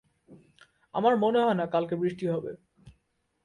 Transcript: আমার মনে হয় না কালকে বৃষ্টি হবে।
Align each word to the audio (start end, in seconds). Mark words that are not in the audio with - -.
আমার 0.93 1.13
মনে 1.17 1.39
হয় 1.39 1.53
না 1.53 1.65
কালকে 1.65 1.95
বৃষ্টি 1.95 2.25
হবে। 2.27 2.51